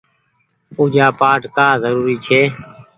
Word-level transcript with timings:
پوجآ 0.75 1.07
پآٽ 1.19 1.41
ڪآ 1.55 1.67
زروري 1.83 2.15
ڇي۔ 2.25 2.41